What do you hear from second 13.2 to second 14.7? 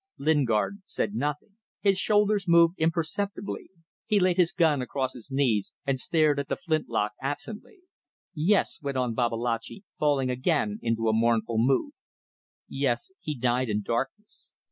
died in darkness.